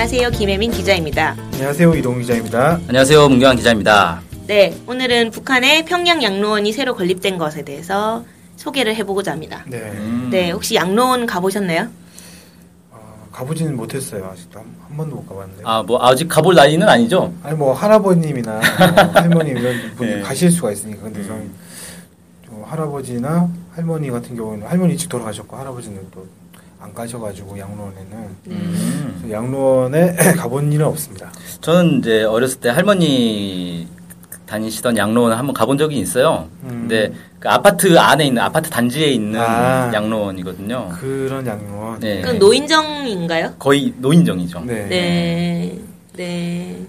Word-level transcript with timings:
안녕하세요. 0.00 0.30
김혜민 0.30 0.70
기자입니다. 0.70 1.34
안녕하세요 1.54 1.92
이동 1.96 2.20
기자입니다. 2.20 2.78
안녕하세요. 2.86 3.28
문경환 3.30 3.56
기자입니다. 3.56 4.22
네, 4.46 4.72
오늘은 4.86 5.32
북한의 5.32 5.86
평양 5.86 6.22
양로원이 6.22 6.70
새로 6.72 6.94
건립된 6.94 7.36
것에 7.36 7.62
대해서 7.62 8.24
소개를 8.54 8.94
해보고자 8.94 9.32
합니다. 9.32 9.64
네, 9.66 9.90
음. 9.96 10.28
네, 10.30 10.52
혹시 10.52 10.76
양로원 10.76 11.26
가보셨나요? 11.26 11.88
어, 12.92 13.26
가보지는 13.32 13.76
못했어요. 13.76 14.24
아직도 14.32 14.60
한, 14.60 14.66
한 14.88 14.96
번도 14.96 15.16
못 15.16 15.28
가봤는데. 15.28 15.62
요 15.64 15.66
아, 15.66 15.82
뭐, 15.82 15.98
아직 16.00 16.28
가볼 16.28 16.54
나이는 16.54 16.88
아니죠? 16.88 17.34
아니 17.42 17.56
뭐 17.58 17.72
할아버님이나 17.74 18.52
뭐 18.52 19.04
할머님 19.14 19.56
이런 19.56 19.74
분이 19.98 20.14
네. 20.14 20.20
가실 20.20 20.52
수가 20.52 20.70
있으니까 20.70 21.02
근데 21.02 21.18
음. 21.22 21.26
저는 21.26 21.50
좀 22.46 22.62
할아버지나 22.64 23.48
할머니 23.72 24.10
같은 24.10 24.36
경우는 24.36 24.64
할머니 24.64 24.92
일찍 24.92 25.08
돌아가셨고 25.08 25.56
할아버지는 25.56 26.06
또 26.14 26.24
안 26.80 26.94
가셔가지고 26.94 27.58
양로원에는 27.58 28.36
음. 28.48 29.28
양로원에 29.30 30.14
가본 30.38 30.72
일은 30.72 30.86
없습니다. 30.86 31.32
저는 31.60 31.98
이제 31.98 32.22
어렸을 32.22 32.60
때 32.60 32.68
할머니 32.68 33.88
다니시던 34.46 34.96
양로원 34.96 35.32
한번 35.32 35.54
가본 35.54 35.76
적이 35.76 35.98
있어요. 35.98 36.48
음. 36.62 36.68
근데 36.88 37.12
그 37.40 37.48
아파트 37.48 37.98
안에 37.98 38.26
있는, 38.26 38.42
아파트 38.42 38.70
단지에 38.70 39.08
있는 39.08 39.40
아. 39.40 39.90
양로원이거든요. 39.92 40.90
그런 40.98 41.46
양로원. 41.46 42.00
네. 42.00 42.22
그 42.22 42.30
노인정인가요? 42.30 43.54
거의 43.58 43.92
노인정이죠. 43.98 44.60
네. 44.60 44.86
네, 44.88 45.78
네. 46.16 46.86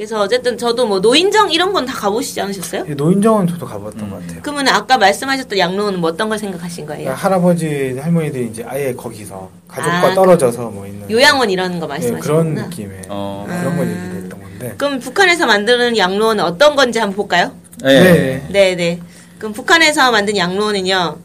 그래서 0.00 0.18
어쨌든 0.22 0.56
저도 0.56 0.86
뭐 0.86 0.98
노인정 0.98 1.52
이런 1.52 1.74
건 1.74 1.84
다 1.84 1.92
가보시지 1.92 2.40
않으셨어요? 2.40 2.86
이 2.88 2.94
노인정은 2.94 3.46
저도 3.46 3.66
가봤던 3.66 4.00
음. 4.00 4.10
것 4.10 4.20
같아요. 4.22 4.38
그러면 4.42 4.68
아까 4.68 4.96
말씀하셨던 4.96 5.58
양로원은 5.58 6.00
뭐 6.00 6.08
어떤 6.08 6.30
걸 6.30 6.38
생각하신 6.38 6.86
거예요? 6.86 7.02
그러니까 7.04 7.22
할아버지 7.22 7.98
할머니들이 7.98 8.46
이제 8.46 8.64
아예 8.66 8.94
거기서 8.94 9.50
가족과 9.68 10.06
아, 10.12 10.14
떨어져서 10.14 10.70
뭐 10.70 10.86
있는 10.86 11.10
요양원 11.10 11.50
이런 11.50 11.78
거 11.80 11.84
예, 11.84 11.88
말씀하시는 11.88 12.20
그런 12.22 12.54
거구나. 12.54 12.62
느낌의 12.68 13.02
어. 13.10 13.44
그런 13.46 13.76
걸 13.76 13.86
아. 13.86 13.90
얘기했던 13.90 14.40
건데. 14.40 14.74
그럼 14.78 15.00
북한에서 15.00 15.44
만드는 15.44 15.98
양로원은 15.98 16.44
어떤 16.44 16.76
건지 16.76 16.98
한번 16.98 17.16
볼까요? 17.16 17.52
네. 17.82 18.00
네. 18.02 18.46
네, 18.48 18.76
네. 18.76 19.00
그럼 19.38 19.52
북한에서 19.52 20.10
만든 20.12 20.34
양로원은요, 20.34 21.16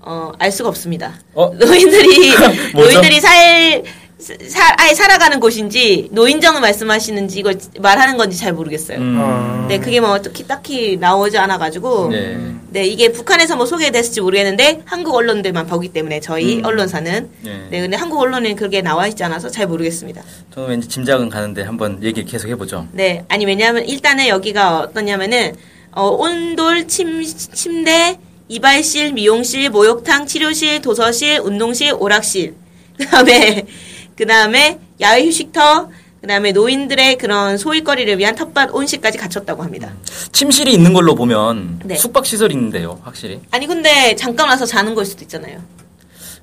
어, 0.00 0.32
알 0.38 0.50
수가 0.50 0.70
없습니다. 0.70 1.12
어? 1.34 1.52
노인들이? 1.58 2.32
노인들이 2.74 3.20
살, 3.20 3.82
살, 4.24 4.74
아예 4.78 4.94
살아가는 4.94 5.38
곳인지, 5.38 6.08
노인정을 6.12 6.60
말씀하시는지, 6.60 7.38
이걸 7.38 7.58
말하는 7.78 8.16
건지 8.16 8.38
잘 8.38 8.52
모르겠어요. 8.52 8.98
음. 8.98 9.16
어. 9.20 9.66
네, 9.68 9.78
그게 9.78 10.00
뭐 10.00 10.20
딱히, 10.20 10.46
딱히 10.46 10.96
나오지 10.96 11.36
않아가지고, 11.36 12.08
네. 12.08 12.38
네. 12.70 12.84
이게 12.84 13.12
북한에서 13.12 13.56
뭐 13.56 13.66
소개됐을지 13.66 14.20
모르겠는데, 14.22 14.82
한국 14.86 15.14
언론들만 15.14 15.66
보기 15.66 15.88
때문에, 15.88 16.20
저희 16.20 16.58
음. 16.58 16.64
언론사는. 16.64 17.30
네. 17.42 17.66
네, 17.70 17.80
근데 17.80 17.96
한국 17.96 18.20
언론에는 18.20 18.56
그게 18.56 18.80
나와 18.80 19.06
있지 19.06 19.22
않아서 19.24 19.50
잘 19.50 19.66
모르겠습니다. 19.66 20.22
저는 20.54 20.68
왠지 20.70 20.88
짐작은 20.88 21.28
가는데 21.28 21.62
한번 21.62 22.02
얘기 22.02 22.24
계속 22.24 22.48
해보죠. 22.48 22.88
네, 22.92 23.24
아니 23.28 23.44
왜냐하면 23.44 23.84
일단은 23.86 24.28
여기가 24.28 24.80
어떠냐면은 24.80 25.54
어, 25.92 26.08
온돌 26.08 26.88
침 26.88 27.22
침대 27.22 28.18
이발실, 28.48 29.12
미용실, 29.12 29.70
목욕탕, 29.70 30.26
치료실, 30.26 30.82
도서실, 30.82 31.40
운동실, 31.42 31.94
오락실. 31.98 32.54
그 32.96 33.06
다음에 33.06 33.66
그 34.16 34.26
다음에 34.26 34.78
야외 35.00 35.26
휴식터, 35.26 35.90
그 36.20 36.26
다음에 36.26 36.52
노인들의 36.52 37.18
그런 37.18 37.58
소일거리를 37.58 38.18
위한 38.18 38.34
텃밭 38.34 38.70
온실까지 38.72 39.18
갖췄다고 39.18 39.62
합니다. 39.62 39.92
침실이 40.32 40.72
있는 40.72 40.92
걸로 40.92 41.14
보면 41.14 41.80
네. 41.84 41.96
숙박시설이 41.96 42.54
있는데요, 42.54 43.00
확실히. 43.02 43.40
아니 43.50 43.66
근데 43.66 44.14
잠깐 44.16 44.48
와서 44.48 44.64
자는 44.64 44.94
걸 44.94 45.04
수도 45.04 45.22
있잖아요. 45.22 45.60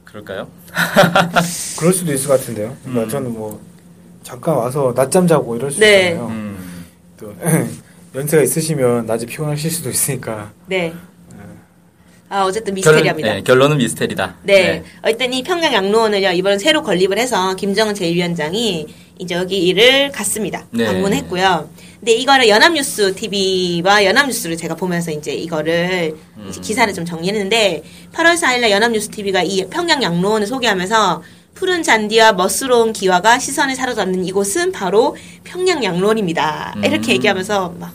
그럴까요? 0.03 0.49
그럴 1.79 1.93
수도 1.93 2.13
있을 2.13 2.27
것 2.27 2.39
같은데요. 2.39 2.75
그러니까 2.83 3.03
음. 3.05 3.09
저는 3.09 3.33
뭐 3.33 3.61
잠깐 4.23 4.55
와서 4.55 4.93
낮잠 4.95 5.27
자고 5.27 5.55
이럴 5.55 5.71
수 5.71 5.79
네. 5.79 6.09
있잖아요. 6.09 6.27
음. 6.27 6.85
또 7.17 7.33
연세가 8.13 8.43
있으시면 8.43 9.05
낮에 9.05 9.25
피곤하실 9.25 9.71
수도 9.71 9.89
있으니까. 9.89 10.51
네. 10.67 10.93
아 12.31 12.45
어쨌든 12.45 12.73
결, 12.75 12.93
미스테리합니다. 12.93 13.33
네, 13.33 13.41
결론은 13.41 13.77
미스테리다. 13.77 14.35
네. 14.43 14.83
어쨌든 15.01 15.33
이 15.33 15.43
평양 15.43 15.73
양로원을요, 15.73 16.31
이번에 16.31 16.57
새로 16.57 16.81
건립을 16.81 17.19
해서 17.19 17.53
김정은 17.57 17.93
제1위원장이 17.93 18.87
이제 19.19 19.35
여기를 19.35 20.13
갔습니다. 20.13 20.65
네. 20.71 20.85
방문했고요. 20.85 21.69
근데 21.99 22.13
이거를 22.13 22.47
연합뉴스 22.47 23.13
TV와 23.15 24.05
연합뉴스를 24.05 24.55
제가 24.55 24.75
보면서 24.75 25.11
이제 25.11 25.33
이거를 25.33 26.15
이제 26.47 26.59
음. 26.59 26.61
기사를 26.61 26.93
좀 26.93 27.03
정리했는데 27.03 27.83
8월 28.13 28.37
4일날 28.37 28.69
연합뉴스 28.69 29.09
TV가 29.09 29.43
이 29.43 29.67
평양 29.69 30.01
양로원을 30.01 30.47
소개하면서 30.47 31.23
푸른 31.53 31.83
잔디와 31.83 32.31
멋스러운 32.31 32.93
기와가 32.93 33.39
시선을 33.39 33.75
사로잡는 33.75 34.25
이곳은 34.25 34.71
바로 34.71 35.17
평양 35.43 35.83
양로원입니다. 35.83 36.75
이렇게 36.77 37.11
음. 37.11 37.15
얘기하면서 37.15 37.75
막 37.77 37.93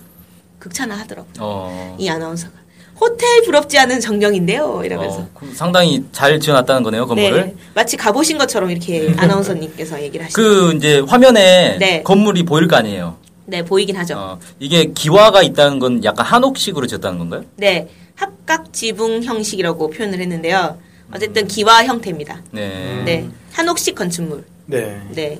극찬하더라고요. 0.59 1.33
어. 1.41 1.97
이 1.99 2.07
아나운서가. 2.07 2.66
호텔 3.01 3.43
부럽지 3.45 3.79
않은 3.79 4.01
정경인데요. 4.01 4.83
이러면서. 4.84 5.19
어, 5.21 5.29
상당히 5.55 6.05
잘 6.12 6.41
지어놨다는 6.41 6.83
거네요, 6.83 7.07
건물을. 7.07 7.47
네, 7.47 7.55
마치 7.75 7.97
가보신 7.97 8.39
것처럼 8.39 8.71
이렇게 8.71 9.12
아나운서님께서 9.19 10.03
얘기를 10.03 10.25
하시죠. 10.25 10.41
그 10.41 10.73
이제 10.75 11.01
화면에 11.01 11.77
네. 11.79 12.03
건물이 12.03 12.45
보일 12.45 12.69
거 12.69 12.77
아니에요. 12.77 13.17
네, 13.45 13.62
보이긴 13.65 13.97
하죠. 13.97 14.15
어, 14.17 14.39
이게 14.59 14.93
기와가 14.93 15.43
있다는 15.43 15.79
건 15.79 16.03
약간 16.05 16.27
한옥식으로 16.27 16.87
지었다는 16.87 17.19
건가요? 17.19 17.45
네, 17.56 17.89
합각 18.17 18.73
지붕 18.73 19.23
형식이라고 19.23 19.91
표현을 19.91 20.19
했는데요. 20.21 20.79
어쨌든 21.15 21.47
기와 21.47 21.85
형태입니다. 21.85 22.43
네. 22.51 23.03
네, 23.05 23.29
한옥식 23.53 23.95
건축물. 23.95 24.45
네. 24.67 25.01
네. 25.11 25.39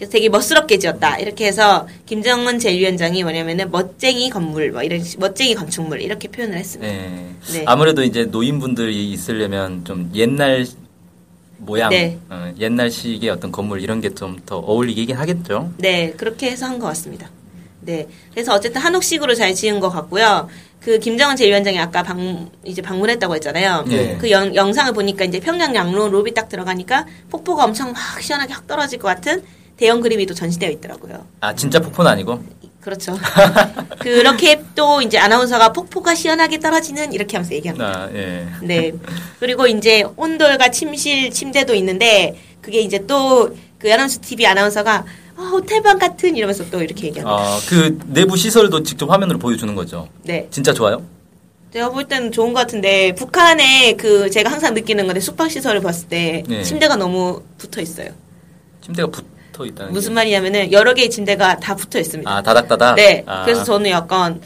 그래서 0.00 0.12
되게 0.12 0.30
멋스럽게 0.30 0.78
지었다. 0.78 1.18
이렇게 1.18 1.44
해서 1.46 1.86
김정은 2.06 2.56
제1위원장이 2.56 3.22
뭐냐면은 3.22 3.70
멋쟁이 3.70 4.30
건물, 4.30 4.72
뭐 4.72 4.82
이런 4.82 5.04
식- 5.04 5.20
멋쟁이 5.20 5.54
건축물 5.54 6.00
이렇게 6.00 6.26
표현을 6.28 6.56
했습니다. 6.56 6.90
네. 6.90 7.34
네. 7.52 7.64
아무래도 7.66 8.02
이제 8.02 8.24
노인분들이 8.24 9.12
있으려면 9.12 9.84
좀 9.84 10.10
옛날 10.14 10.66
모양, 11.58 11.90
네. 11.90 12.18
어, 12.30 12.50
옛날식의 12.58 13.28
어떤 13.28 13.52
건물 13.52 13.82
이런 13.82 14.00
게 14.00 14.08
좀 14.14 14.38
더 14.46 14.56
어울리긴 14.56 15.16
하겠죠. 15.16 15.70
네, 15.76 16.14
그렇게 16.16 16.50
해서 16.50 16.64
한 16.64 16.78
것 16.78 16.86
같습니다. 16.86 17.28
네. 17.82 18.08
그래서 18.32 18.54
어쨌든 18.54 18.80
한옥식으로 18.80 19.34
잘 19.34 19.54
지은 19.54 19.80
것 19.80 19.90
같고요. 19.90 20.48
그 20.80 20.98
김정은 20.98 21.36
제1위원장이 21.36 21.76
아까 21.76 22.02
방, 22.02 22.48
이제 22.64 22.80
방문했다고 22.80 23.34
했잖아요. 23.34 23.84
네. 23.86 24.16
그 24.18 24.30
영, 24.30 24.54
영상을 24.54 24.94
보니까 24.94 25.26
이제 25.26 25.40
평양 25.40 25.74
양로 25.74 26.08
로비 26.08 26.32
딱 26.32 26.48
들어가니까 26.48 27.04
폭포가 27.28 27.64
엄청 27.64 27.92
막 27.92 28.00
시원하게 28.22 28.54
확 28.54 28.66
떨어질 28.66 28.98
것 28.98 29.08
같은 29.08 29.42
대형 29.80 30.00
그림이 30.00 30.26
또 30.26 30.34
전시되어 30.34 30.70
있더라고요. 30.70 31.26
아 31.40 31.54
진짜 31.54 31.80
폭포는 31.80 32.10
아니고. 32.10 32.44
그렇죠. 32.80 33.18
그렇게 33.98 34.62
또 34.74 35.02
이제 35.02 35.18
아나운서가 35.18 35.72
폭포가 35.72 36.14
시원하게 36.14 36.60
떨어지는 36.60 37.12
이렇게 37.12 37.36
하면서 37.36 37.54
얘기합니다. 37.54 37.86
아 37.86 38.10
예. 38.14 38.46
네. 38.62 38.92
그리고 39.38 39.66
이제 39.66 40.04
온돌과 40.16 40.70
침실, 40.70 41.30
침대도 41.30 41.74
있는데 41.74 42.38
그게 42.60 42.80
이제 42.80 43.04
또 43.06 43.50
그 43.80 43.92
아나운서 43.92 44.20
TV 44.20 44.46
아나운서가 44.46 45.04
아, 45.36 45.42
호텔방 45.42 45.98
같은 45.98 46.36
이러면서 46.36 46.68
또 46.70 46.82
이렇게 46.82 47.06
얘기합니다. 47.06 47.56
어그 47.56 47.98
내부 48.08 48.36
시설도 48.36 48.82
직접 48.82 49.10
화면으로 49.10 49.38
보여주는 49.38 49.74
거죠. 49.74 50.08
네. 50.22 50.46
진짜 50.50 50.74
좋아요? 50.74 51.02
제가 51.72 51.88
볼 51.88 52.04
때는 52.06 52.30
좋은 52.30 52.52
것 52.52 52.60
같은데 52.60 53.14
북한에 53.14 53.94
그 53.94 54.28
제가 54.28 54.50
항상 54.50 54.74
느끼는 54.74 55.06
건데 55.06 55.20
숙박 55.20 55.50
시설을 55.50 55.80
봤을 55.80 56.08
때 56.08 56.42
네. 56.46 56.62
침대가 56.62 56.96
너무 56.96 57.42
붙어 57.56 57.80
있어요. 57.80 58.10
침대가 58.84 59.08
붙 59.08 59.24
어 59.60 59.66
있다는 59.66 59.92
무슨 59.92 60.10
게. 60.10 60.14
말이냐면은 60.14 60.72
여러 60.72 60.94
개의 60.94 61.10
침대가 61.10 61.58
다 61.58 61.74
붙어 61.76 61.98
있습니다. 61.98 62.30
아 62.30 62.42
다닥다닥. 62.42 62.94
네. 62.96 63.22
아, 63.26 63.44
그래서 63.44 63.62
저는 63.62 63.90
약간 63.90 64.40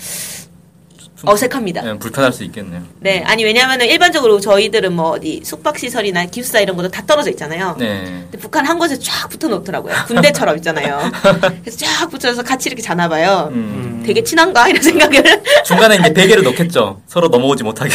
좀- 1.17 1.29
어색합니다. 1.29 1.83
네, 1.83 1.97
불편할 1.99 2.33
수 2.33 2.43
있겠네요. 2.45 2.83
네. 3.01 3.23
아니 3.25 3.45
왜냐면은 3.45 3.87
일반적으로 3.87 4.41
저희들은 4.41 4.93
뭐 4.93 5.11
어디 5.11 5.41
숙박 5.45 5.79
시설이나 5.79 6.27
기숙사 6.27 6.61
이런 6.61 6.77
것도 6.77 6.89
다 6.91 7.03
떨어져 7.07 7.31
있잖아요. 7.31 7.77
네. 7.79 8.03
근데 8.25 8.39
북한 8.39 8.67
한 8.67 8.77
곳에 8.79 8.99
쫙 8.99 9.29
붙어 9.29 9.47
놓더라고요. 9.49 9.95
군대처럼 10.09 10.57
있잖아요. 10.57 11.01
그래서 11.63 11.79
쫙 11.79 12.11
붙여서 12.11 12.43
같이 12.43 12.69
이렇게 12.69 12.83
자나 12.83 13.09
봐요. 13.09 13.49
음. 13.53 14.03
되게 14.05 14.23
친한가 14.25 14.69
이런 14.69 14.83
생각을 14.83 15.23
중간에 15.65 15.95
이제 15.97 16.13
베개를 16.13 16.43
넣겠죠. 16.43 17.01
서로 17.07 17.29
넘어오지 17.29 17.63
못하게. 17.63 17.95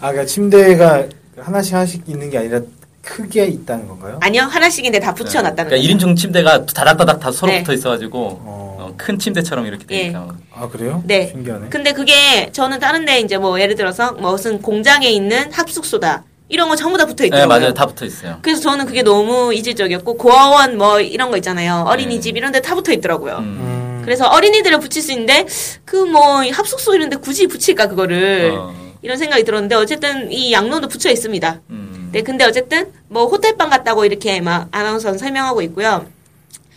아, 0.00 0.10
그러니까 0.12 0.24
침대가 0.24 1.04
하나씩 1.36 1.74
하나씩 1.74 2.04
있는 2.08 2.30
게 2.30 2.38
아니라 2.38 2.60
크게 3.04 3.46
있다는 3.46 3.86
건가요? 3.86 4.18
아니요, 4.22 4.42
하나씩인데 4.42 4.98
다 4.98 5.14
붙여놨다는 5.14 5.70
그러니까 5.70 5.92
거죠. 5.92 6.06
1인용 6.06 6.16
침대가 6.16 6.64
다닥다닥 6.64 7.20
다 7.20 7.30
서로 7.30 7.52
네. 7.52 7.60
붙어 7.60 7.72
있어가지고 7.74 8.18
어. 8.42 8.76
어, 8.80 8.94
큰 8.96 9.18
침대처럼 9.18 9.66
이렇게 9.66 9.84
예. 9.90 9.98
되니까 10.04 10.28
아 10.54 10.68
그래요? 10.68 11.02
네. 11.06 11.28
신기하네. 11.28 11.68
근데 11.70 11.92
그게 11.92 12.50
저는 12.52 12.80
다른데 12.80 13.20
이제 13.20 13.36
뭐 13.38 13.60
예를 13.60 13.74
들어서 13.74 14.12
뭐 14.12 14.32
무슨 14.32 14.60
공장에 14.60 15.08
있는 15.08 15.52
합숙소다 15.52 16.24
이런 16.48 16.68
거 16.68 16.76
전부 16.76 16.98
다 16.98 17.04
붙어 17.06 17.22
네 17.24 17.28
있더라고요. 17.28 17.48
맞아요 17.58 17.74
다 17.74 17.86
붙어 17.86 18.04
있어요. 18.04 18.38
그래서 18.42 18.60
저는 18.62 18.86
그게 18.86 19.02
너무 19.02 19.52
이질적이었고 19.54 20.14
고아원 20.16 20.76
뭐 20.78 21.00
이런 21.00 21.30
거 21.30 21.36
있잖아요. 21.38 21.84
어린이집 21.86 22.36
이런 22.36 22.52
데 22.52 22.60
다 22.60 22.74
붙어 22.74 22.92
있더라고요. 22.92 23.38
음. 23.38 23.44
음. 23.44 24.02
그래서 24.04 24.26
어린이들을 24.28 24.80
붙일 24.80 25.02
수 25.02 25.12
있는데 25.12 25.46
그 25.84 26.04
뭐 26.04 26.42
합숙소 26.50 26.94
이런 26.94 27.08
데 27.10 27.16
굳이 27.16 27.46
붙일까 27.46 27.88
그거를 27.88 28.54
어, 28.56 28.74
이런 29.02 29.16
생각이 29.18 29.44
들었는데 29.44 29.74
어쨌든 29.74 30.30
이 30.30 30.52
양론도 30.52 30.88
붙여 30.88 31.10
있습니다. 31.10 31.60
음. 31.70 31.83
네, 32.14 32.22
근데 32.22 32.44
어쨌든 32.44 32.92
뭐 33.08 33.26
호텔방 33.26 33.68
같다고 33.70 34.04
이렇게 34.04 34.40
막 34.40 34.68
아나운서는 34.70 35.18
설명하고 35.18 35.62
있고요. 35.62 36.06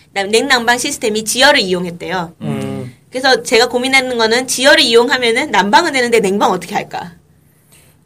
그다음 0.08 0.32
냉난방 0.32 0.80
시스템이 0.80 1.26
지열을 1.26 1.60
이용했대요. 1.60 2.34
음. 2.42 2.92
그래서 3.12 3.44
제가 3.44 3.70
고민하는 3.70 4.18
거는 4.18 4.48
지열을 4.48 4.80
이용하면은 4.80 5.52
난방은 5.52 5.94
되는데 5.94 6.22
냉방 6.22 6.50
어떻게 6.50 6.74
할까? 6.74 7.14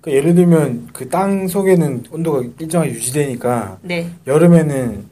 그 0.02 0.12
예를 0.12 0.36
들면 0.36 0.90
그 0.92 1.08
땅 1.08 1.48
속에는 1.48 2.04
온도가 2.12 2.44
일정하게 2.60 2.92
유지되니까 2.92 3.78
네, 3.82 4.10
여름에는 4.28 5.06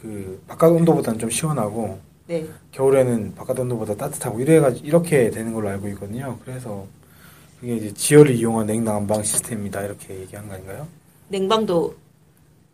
그 0.00 0.42
바깥 0.48 0.72
온도보다는 0.72 1.18
좀 1.20 1.28
시원하고 1.28 1.98
네. 2.26 2.46
겨울에는 2.72 3.34
바깥 3.34 3.58
온도보다 3.58 3.94
따뜻하고 3.96 4.40
이래가지고 4.40 4.86
이렇게 4.86 5.30
되는 5.30 5.52
걸로 5.52 5.68
알고 5.68 5.88
있거든요. 5.88 6.38
그래서 6.42 6.86
그게 7.60 7.76
이제 7.76 7.92
지열을 7.92 8.34
이용한 8.34 8.66
냉난방 8.66 9.22
시스템이다 9.22 9.82
이렇게 9.82 10.20
얘기한 10.20 10.48
거 10.48 10.54
아닌가요? 10.54 10.86
냉방도 11.28 11.94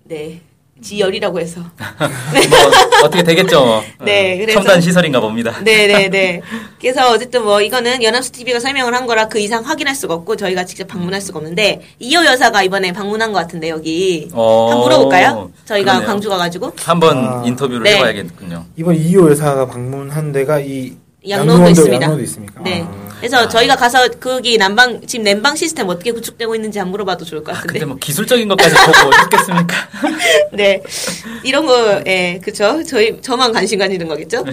네 0.05 0.41
지열이라고 0.83 1.39
해서 1.39 1.61
뭐 1.79 3.05
어떻게 3.05 3.23
되겠죠. 3.23 3.65
뭐. 3.65 3.83
네, 4.05 4.35
어, 4.35 4.39
그래서- 4.39 4.59
첨단 4.61 4.81
시설인가 4.81 5.21
봅니다. 5.21 5.53
네 5.63 5.87
네 5.87 6.09
네. 6.09 6.41
그래서 6.81 7.13
어쨌든 7.13 7.45
뭐 7.45 7.61
이거는 7.61 8.03
연합수 8.03 8.33
TV가 8.33 8.59
설명을 8.59 8.93
한 8.93 9.07
거라 9.07 9.29
그 9.29 9.39
이상 9.39 9.63
확인할 9.65 9.95
수가 9.95 10.15
없고 10.15 10.35
저희가 10.37 10.65
직접 10.65 10.89
방문할 10.89 11.21
수가 11.21 11.39
없는데 11.39 11.83
이호 12.01 12.25
여사가 12.25 12.65
이번에 12.65 12.93
방문한 12.93 13.33
것 13.33 13.39
같은데 13.39 13.69
여기 13.69 14.29
어, 14.33 14.71
한번 14.71 14.85
물어볼까요? 14.89 15.53
저희가 15.67 15.93
그러네요. 15.93 16.07
광주 16.09 16.29
가가지고 16.29 16.73
한번 16.79 17.19
아. 17.19 17.43
인터뷰를 17.47 17.85
네. 17.85 17.97
해봐야겠군요. 17.99 18.65
이번 18.77 18.97
이호 18.97 19.31
여사가 19.31 19.67
방문한 19.69 20.33
데가 20.33 20.59
이 20.59 20.95
양로원도 21.29 21.71
있습니다. 21.71 22.01
양로도 22.03 22.23
있습니까? 22.25 22.61
네. 22.65 22.83
아. 22.85 23.02
그래서 23.23 23.47
저희가 23.47 23.77
가서 23.77 24.09
거기 24.19 24.59
난방 24.59 25.01
지금 25.07 25.23
냉방 25.23 25.55
시스템 25.55 25.89
어떻게 25.89 26.11
구축되고 26.11 26.57
있는지 26.57 26.81
안 26.81 26.91
물어봐도 26.91 27.25
좋을 27.25 27.45
것 27.45 27.53
아, 27.53 27.55
같은데. 27.55 27.75
근데 27.75 27.87
뭐 27.87 27.97
기술적인 27.97 28.49
것까지 28.49 28.75
보고 28.75 29.13
했겠습니까? 29.23 29.77
네. 30.53 30.83
이런 31.45 31.65
거, 31.65 32.03
예, 32.05 32.41
그쵸. 32.43 32.83
저희, 32.83 33.23
저만 33.23 33.53
관심 33.53 33.79
가지는 33.79 34.09
거겠죠? 34.09 34.45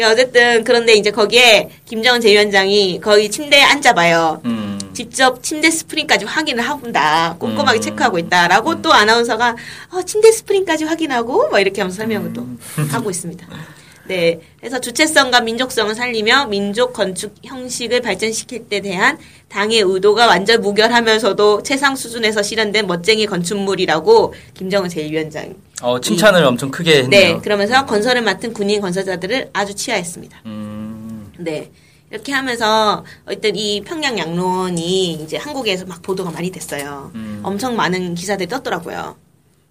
야, 0.00 0.10
어쨌든, 0.10 0.64
그런데 0.64 0.94
이제 0.94 1.10
거기에 1.10 1.68
김정은 1.84 2.22
제위원장이 2.22 3.00
거기 3.02 3.30
침대에 3.30 3.62
앉아봐요. 3.62 4.40
음. 4.46 4.78
직접 4.94 5.42
침대 5.42 5.70
스프링까지 5.70 6.24
확인을 6.24 6.64
한다. 6.64 7.36
꼼꼼하게 7.38 7.80
음. 7.80 7.82
체크하고 7.82 8.18
있다라고 8.18 8.80
또 8.80 8.94
아나운서가 8.94 9.56
어, 9.92 10.02
침대 10.02 10.32
스프링까지 10.32 10.84
확인하고 10.84 11.50
막 11.50 11.60
이렇게 11.60 11.82
하면서 11.82 11.98
설명을 11.98 12.32
또 12.32 12.40
음. 12.40 12.58
하고 12.90 13.10
있습니다. 13.10 13.46
네. 14.08 14.40
그래서 14.58 14.80
주체성과 14.80 15.40
민족성을 15.40 15.94
살리며 15.94 16.46
민족 16.46 16.92
건축 16.92 17.34
형식을 17.44 18.00
발전시킬 18.00 18.68
때 18.68 18.80
대한 18.80 19.18
당의 19.48 19.80
의도가 19.80 20.26
완전 20.26 20.60
무결하면서도 20.60 21.62
최상 21.62 21.96
수준에서 21.96 22.42
실현된 22.42 22.86
멋쟁이 22.86 23.26
건축물이라고 23.26 24.34
김정은 24.54 24.88
제1위원장. 24.88 25.54
어, 25.82 26.00
칭찬을 26.00 26.44
엄청 26.44 26.70
크게 26.70 27.02
했네요. 27.02 27.34
네. 27.36 27.40
그러면서 27.40 27.86
건설을 27.86 28.22
맡은 28.22 28.52
군인 28.52 28.80
건설자들을 28.80 29.50
아주 29.52 29.74
치하했습니다. 29.74 30.42
음. 30.46 31.32
네. 31.38 31.70
이렇게 32.10 32.32
하면서 32.32 33.04
어쨌든 33.26 33.56
이 33.56 33.82
평양 33.82 34.16
양론이 34.16 35.12
이제 35.14 35.36
한국에서 35.36 35.86
막 35.86 36.02
보도가 36.02 36.30
많이 36.30 36.50
됐어요. 36.50 37.10
음. 37.14 37.40
엄청 37.42 37.74
많은 37.74 38.14
기사들이 38.14 38.48
떴더라고요. 38.48 39.16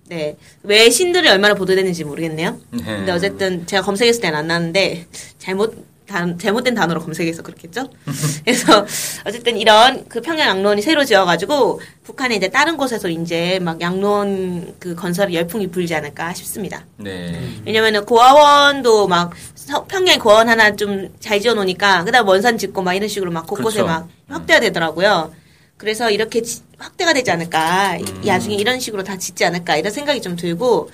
네. 0.07 0.37
왜 0.63 0.89
신들이 0.89 1.27
얼마나 1.29 1.53
보도됐는지 1.55 2.03
모르겠네요. 2.03 2.59
네. 2.71 2.83
근데 2.83 3.11
어쨌든 3.11 3.65
제가 3.65 3.81
검색했을 3.83 4.21
때는 4.21 4.37
안 4.37 4.47
나왔는데 4.47 5.07
잘못 5.39 5.95
단, 6.07 6.37
잘못된 6.37 6.75
단어로 6.75 7.01
검색해서 7.01 7.41
그렇겠죠? 7.41 7.89
그래서 8.45 8.85
어쨌든 9.25 9.57
이런 9.57 10.05
그 10.07 10.21
평양 10.21 10.49
양론이 10.49 10.83
새로 10.83 11.03
지어가지고 11.03 11.81
북한에 12.03 12.35
이제 12.35 12.47
다른 12.49 12.77
곳에서 12.77 13.09
이제 13.09 13.57
막 13.59 13.81
양론 13.81 14.75
그 14.77 14.93
건설에 14.93 15.33
열풍이 15.33 15.65
불지 15.71 15.95
않을까 15.95 16.35
싶습니다. 16.35 16.85
네. 16.97 17.49
왜냐면은 17.65 18.05
고아원도 18.05 19.07
막 19.07 19.33
서- 19.55 19.85
평양 19.85 20.19
고아원 20.19 20.47
하나 20.49 20.75
좀 20.75 21.09
잘 21.19 21.41
지어놓으니까 21.41 22.03
그다음 22.03 22.27
원산 22.27 22.59
짓고 22.59 22.83
막 22.83 22.93
이런 22.93 23.09
식으로 23.09 23.31
막 23.31 23.47
곳곳에 23.47 23.81
그렇죠. 23.81 23.87
막 23.91 24.07
확대가 24.27 24.59
되더라고요. 24.59 25.33
그래서 25.77 26.09
이렇게 26.09 26.41
지- 26.41 26.61
확대가 26.77 27.13
되지 27.13 27.31
않을까 27.31 27.97
이- 27.97 28.03
음. 28.03 28.21
나중에 28.25 28.55
이런 28.55 28.79
식으로 28.79 29.03
다 29.03 29.17
짓지 29.17 29.43
않을까 29.45 29.75
이런 29.77 29.91
생각이 29.91 30.21
좀 30.21 30.35
들고 30.35 30.89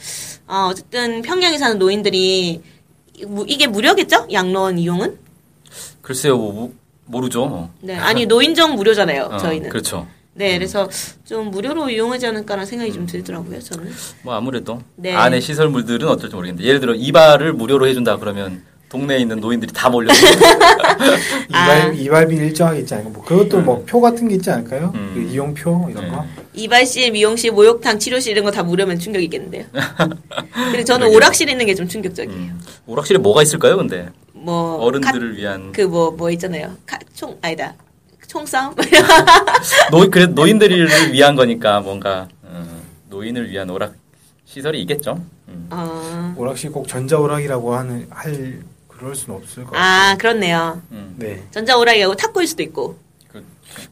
어, 0.47 0.67
어쨌든 0.71 1.21
평양에 1.21 1.57
사는 1.57 1.77
노인들이 1.77 2.61
이게 3.47 3.67
무료겠죠? 3.67 4.27
양로원 4.31 4.79
이용은? 4.79 5.17
글쎄요, 6.01 6.37
뭐, 6.37 6.73
모르죠. 7.05 7.45
뭐. 7.45 7.71
네 7.81 7.95
아니 7.95 8.25
노인정 8.25 8.75
무료잖아요 8.75 9.23
어, 9.33 9.37
저희는. 9.37 9.69
그렇죠. 9.69 10.07
네 10.33 10.57
그래서 10.57 10.89
좀 11.25 11.51
무료로 11.51 11.89
이용하지 11.89 12.25
않을까라는 12.27 12.65
생각이 12.65 12.93
좀 12.93 13.05
들더라고요 13.05 13.59
저는. 13.59 13.91
뭐 14.23 14.33
아무래도 14.33 14.81
네. 14.95 15.13
안에 15.13 15.39
시설물들은 15.41 16.07
어떨지 16.07 16.35
모르겠는데 16.35 16.67
예를 16.67 16.79
들어 16.79 16.95
이발을 16.95 17.53
무료로 17.53 17.85
해준다 17.87 18.17
그러면 18.17 18.63
동네에 18.91 19.19
있는 19.19 19.39
노인들이 19.39 19.71
다 19.71 19.89
몰려. 19.89 20.11
아. 21.53 21.77
이발 21.77 21.95
이발비 21.97 22.35
일정하게 22.35 22.79
있지 22.81 22.93
않을까? 22.93 23.09
뭐 23.11 23.23
그것도 23.23 23.61
뭐표 23.61 24.01
같은 24.01 24.27
게 24.27 24.35
있지 24.35 24.49
않을까요? 24.51 24.91
음. 24.95 25.11
그 25.15 25.21
이용표 25.33 25.87
이런 25.91 26.03
네. 26.05 26.11
거. 26.11 26.25
이발실, 26.53 27.11
미용실, 27.11 27.51
목욕탕, 27.53 27.99
치료실 27.99 28.33
이런 28.33 28.43
거 28.43 28.51
다 28.51 28.63
무료면 28.63 28.99
충격이겠는데요. 28.99 29.63
근데 30.53 30.83
저는. 30.83 31.07
오락실 31.07 31.49
있는 31.49 31.65
게 31.65 31.73
좀 31.73 31.87
충격적이에요. 31.87 32.37
음. 32.37 32.59
오락실에 32.85 33.17
뭐가 33.19 33.43
있을까요, 33.43 33.77
근데 33.77 34.09
뭐 34.33 34.75
어른들을 34.83 35.37
위한 35.37 35.71
그뭐뭐 35.71 36.29
있잖아요. 36.31 36.75
카, 36.85 36.99
총 37.13 37.37
아니다. 37.41 37.73
총싸움? 38.27 38.75
노 39.89 40.09
그래 40.09 40.25
노인들을 40.25 41.13
위한 41.13 41.35
거니까 41.37 41.79
뭔가 41.79 42.27
어, 42.43 42.65
노인을 43.09 43.49
위한 43.49 43.69
오락 43.69 43.93
시설이 44.45 44.81
있겠죠. 44.81 45.21
음. 45.47 45.67
어. 45.69 46.33
오락실 46.37 46.73
꼭 46.73 46.89
전자오락이라고 46.89 47.73
하는 47.73 48.05
할 48.09 48.59
그럴 49.01 49.15
수는 49.15 49.35
없을 49.39 49.63
것 49.63 49.71
같아요. 49.71 50.11
아 50.11 50.15
그렇네요. 50.15 50.81
음. 50.91 51.15
네. 51.17 51.41
전자 51.49 51.75
오락이하고 51.75 52.15
탁구일 52.15 52.45
수도 52.47 52.61
있고. 52.61 52.99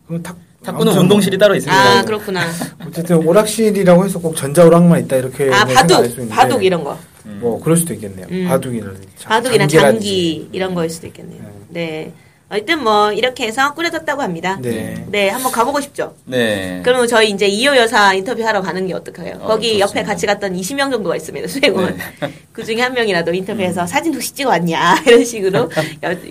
그럼 0.05 0.21
탁 0.21 0.37
탁구는 0.63 0.93
운동실이 0.93 1.37
따로 1.39 1.55
있습니다. 1.55 1.81
아 1.99 2.03
그렇구나. 2.03 2.45
어쨌든 2.85 3.17
오락실이라고 3.25 4.05
해서 4.05 4.19
꼭 4.19 4.35
전자오락만 4.35 5.05
있다 5.05 5.15
이렇게 5.15 5.49
아 5.51 5.65
바둑, 5.65 6.29
바둑 6.29 6.63
이런 6.63 6.83
거. 6.83 6.95
음. 7.25 7.39
뭐 7.41 7.59
그럴 7.59 7.75
수도 7.75 7.93
있겠네요. 7.95 8.27
음. 8.29 8.45
바둑이나 8.47 8.93
장기라든지. 9.17 9.77
장기 9.79 10.49
이런 10.51 10.75
거일 10.75 10.91
수도 10.91 11.07
있겠네요. 11.07 11.41
네. 11.69 12.13
어쨌든 12.51 12.83
뭐 12.83 13.11
이렇게 13.11 13.45
해서 13.45 13.73
꾸려졌다고 13.75 14.21
합니다. 14.21 14.57
네. 14.59 15.05
네, 15.07 15.29
한번 15.29 15.51
가보고 15.51 15.79
싶죠. 15.81 16.15
네. 16.25 16.81
그러면 16.83 17.07
저희 17.07 17.29
이제 17.29 17.45
이호 17.45 17.75
여사 17.75 18.13
인터뷰하러 18.13 18.61
가는 18.61 18.87
게 18.87 18.93
어떨까요? 18.93 19.35
어, 19.41 19.47
거기 19.47 19.77
좋습니다. 19.79 19.99
옆에 19.99 20.03
같이 20.03 20.25
갔던 20.25 20.55
20명 20.55 20.91
정도가 20.91 21.15
있습니다, 21.15 21.47
수행원. 21.47 21.95
네. 21.95 22.33
그 22.51 22.65
중에 22.65 22.81
한 22.81 22.93
명이라도 22.93 23.33
인터뷰해서 23.33 23.85
사진 23.85 24.15
혹시 24.15 24.33
찍어왔냐? 24.33 25.03
이런 25.05 25.23
식으로 25.23 25.69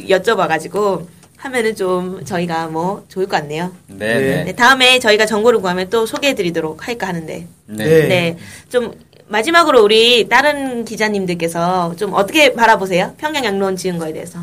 여, 0.09 0.19
쭤봐가지고 0.21 1.07
하면은 1.37 1.77
좀 1.77 2.25
저희가 2.25 2.67
뭐 2.67 3.05
좋을 3.09 3.27
것 3.27 3.37
같네요. 3.37 3.73
네. 3.87 4.19
네, 4.19 4.45
네. 4.45 4.53
다음에 4.57 4.99
저희가 4.99 5.25
정보를 5.25 5.61
구하면 5.61 5.89
또 5.89 6.05
소개해드리도록 6.05 6.89
할까 6.89 7.07
하는데. 7.07 7.47
네. 7.67 7.85
네. 7.85 8.09
네. 8.09 8.37
좀 8.69 8.93
마지막으로 9.29 9.83
우리 9.83 10.29
다른 10.29 10.85
기자님들께서 10.85 11.95
좀 11.97 12.15
어떻게 12.15 12.53
바라보세요? 12.53 13.15
평양 13.19 13.45
양로원 13.45 13.77
지은 13.77 13.99
거에 13.99 14.13
대해서. 14.13 14.39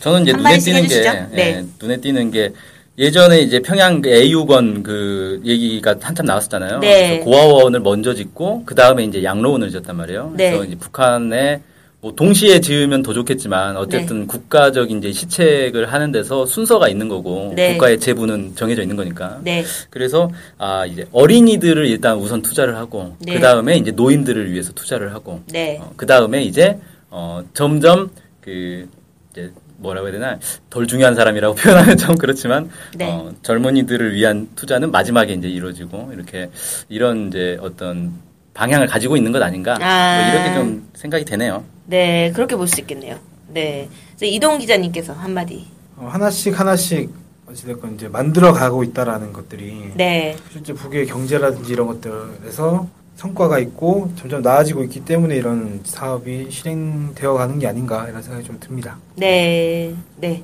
저는 0.00 0.22
이제 0.22 0.32
한 0.32 0.42
눈에 0.42 0.58
띄는 0.58 0.80
게 0.82 0.84
해주시죠. 0.84 1.12
네. 1.32 1.38
예, 1.38 1.64
눈에 1.80 1.96
띄는 1.98 2.30
게 2.30 2.52
예전에 2.98 3.40
이제 3.40 3.60
평양 3.60 4.00
그 4.00 4.08
AU건 4.10 4.82
그 4.82 5.40
얘기가 5.44 5.96
한참 6.00 6.26
나왔었잖아요. 6.26 6.78
네. 6.80 7.20
고아원을 7.20 7.80
먼저 7.80 8.14
짓고 8.14 8.64
그 8.64 8.74
다음에 8.74 9.04
이제 9.04 9.22
양로원을 9.22 9.70
지었단 9.70 9.96
말이에요. 9.96 10.32
네. 10.34 10.50
그래서 10.50 10.64
이제 10.64 10.76
북한에 10.76 11.60
뭐 12.00 12.14
동시에 12.14 12.60
지으면 12.60 13.02
더 13.02 13.12
좋겠지만 13.12 13.76
어쨌든 13.76 14.20
네. 14.20 14.26
국가적 14.26 14.90
이제 14.90 15.12
시책을 15.12 15.92
하는 15.92 16.12
데서 16.12 16.44
순서가 16.44 16.88
있는 16.88 17.08
거고 17.08 17.52
네. 17.56 17.72
국가의 17.72 17.98
재부는 17.98 18.54
정해져 18.54 18.82
있는 18.82 18.96
거니까. 18.96 19.40
네. 19.42 19.64
그래서 19.90 20.30
아 20.58 20.84
이제 20.84 21.06
어린이들을 21.12 21.86
일단 21.86 22.18
우선 22.18 22.42
투자를 22.42 22.76
하고 22.76 23.16
네. 23.18 23.34
그 23.34 23.40
다음에 23.40 23.76
이제 23.76 23.90
노인들을 23.90 24.52
위해서 24.52 24.72
투자를 24.72 25.14
하고 25.14 25.40
네. 25.50 25.80
그 25.96 26.06
다음에 26.06 26.42
이제 26.42 26.78
어 27.10 27.42
점점 27.54 28.10
그 28.42 28.88
이제 29.32 29.50
뭐라고 29.78 30.06
해야 30.08 30.12
되나 30.12 30.38
덜 30.68 30.86
중요한 30.86 31.14
사람이라고 31.14 31.54
표현하면 31.56 31.96
좀 31.96 32.16
그렇지만 32.16 32.70
네. 32.94 33.10
어, 33.10 33.32
젊은이들을 33.42 34.14
위한 34.14 34.48
투자는 34.54 34.90
마지막에 34.90 35.32
이제 35.32 35.48
이루어지고 35.48 36.10
이렇게 36.12 36.50
이런 36.88 37.28
이제 37.28 37.58
어떤 37.60 38.12
방향을 38.54 38.86
가지고 38.86 39.16
있는 39.16 39.32
것 39.32 39.42
아닌가 39.42 39.78
아. 39.80 40.20
뭐 40.20 40.34
이렇게 40.34 40.54
좀 40.54 40.88
생각이 40.94 41.24
되네요. 41.24 41.64
네, 41.86 42.32
그렇게 42.32 42.56
볼 42.56 42.66
수 42.68 42.80
있겠네요. 42.80 43.16
네. 43.48 43.88
이동 44.22 44.58
기자님께서 44.58 45.12
한마디. 45.12 45.66
어, 45.96 46.08
하나씩 46.10 46.58
하나씩 46.58 47.10
어찌됐건 47.48 47.94
이제 47.94 48.08
만들어 48.08 48.52
가고 48.52 48.82
있다라는 48.82 49.32
것들이 49.32 49.92
네. 49.94 50.36
실제 50.52 50.72
북의 50.72 51.06
경제라든지 51.06 51.72
이런 51.72 51.86
것들에서 51.86 52.88
성과가 53.14 53.58
있고 53.60 54.10
점점 54.18 54.42
나아지고 54.42 54.82
있기 54.84 55.04
때문에 55.04 55.36
이런 55.36 55.80
사업이 55.84 56.50
실행되어 56.50 57.32
가는 57.34 57.58
게 57.58 57.66
아닌가 57.66 58.06
이런 58.08 58.20
생각이 58.22 58.44
좀 58.44 58.58
듭니다. 58.60 58.98
네. 59.14 59.94
네. 60.16 60.42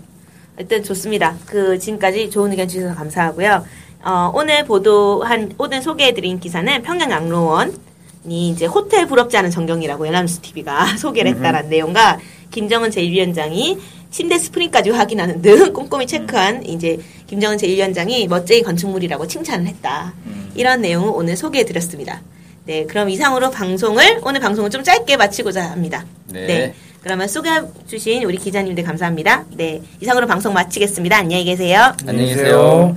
일단 0.58 0.82
좋습니다. 0.82 1.34
그, 1.46 1.78
지금까지 1.78 2.30
좋은 2.30 2.50
의견 2.52 2.68
주셔서 2.68 2.94
감사하고요. 2.94 3.64
어, 4.04 4.32
오늘 4.34 4.64
보도한, 4.64 5.52
오늘 5.58 5.82
소개해드린 5.82 6.40
기사는 6.40 6.82
평양 6.82 7.10
양로원 7.10 7.74
이 8.26 8.50
이제 8.50 8.66
호텔 8.66 9.06
부럽지 9.06 9.36
않은 9.36 9.50
전경이라고 9.50 10.06
연합뉴스 10.06 10.40
TV가 10.40 10.96
소개를 10.98 11.34
했다라는 11.34 11.68
내용과 11.70 12.18
김정은 12.50 12.90
제1위원장이 12.90 13.78
침대 14.10 14.38
스프링까지 14.38 14.90
확인하는 14.90 15.40
등 15.42 15.72
꼼꼼히 15.74 16.06
체크한 16.06 16.64
이제 16.66 16.98
김정은 17.26 17.56
제1위원장이 17.56 18.28
멋쟁이 18.28 18.62
건축물이라고 18.62 19.26
칭찬을 19.26 19.66
했다. 19.66 20.12
이런 20.54 20.82
내용을 20.82 21.10
오늘 21.14 21.36
소개해 21.36 21.64
드렸습니다. 21.64 22.20
네, 22.64 22.84
그럼 22.84 23.08
이상으로 23.08 23.50
방송을, 23.50 24.20
오늘 24.22 24.40
방송을 24.40 24.70
좀 24.70 24.84
짧게 24.84 25.16
마치고자 25.16 25.70
합니다. 25.70 26.04
네. 26.26 26.74
그러면 27.02 27.26
소개해 27.26 27.62
주신 27.88 28.22
우리 28.22 28.38
기자님들 28.38 28.84
감사합니다. 28.84 29.46
네, 29.56 29.82
이상으로 30.00 30.26
방송 30.26 30.52
마치겠습니다. 30.52 31.16
안녕히 31.16 31.44
계세요. 31.44 31.92
안녕히 32.06 32.34
계세요. 32.34 32.96